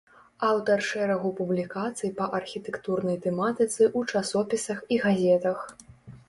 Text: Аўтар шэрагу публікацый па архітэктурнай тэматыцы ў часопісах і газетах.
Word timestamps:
Аўтар 0.45 0.79
шэрагу 0.91 1.31
публікацый 1.39 2.11
па 2.21 2.25
архітэктурнай 2.37 3.19
тэматыцы 3.27 3.83
ў 3.97 4.17
часопісах 4.17 4.79
і 4.97 5.01
газетах. 5.07 5.59